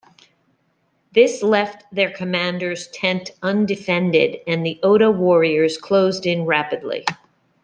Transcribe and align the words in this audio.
This 1.11 1.43
left 1.43 1.83
their 1.91 2.09
commander's 2.09 2.87
tent 2.87 3.33
undefended, 3.43 4.39
and 4.47 4.65
the 4.65 4.79
Oda 4.81 5.11
warriors 5.11 5.77
closed 5.77 6.25
in 6.25 6.47
rapidly. 6.47 7.05